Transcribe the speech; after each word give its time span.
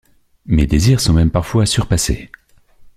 Mes 0.47 0.65
désirs 0.65 0.99
sont 0.99 1.13
même 1.13 1.29
parfois 1.29 1.67
surpassés. 1.67 2.31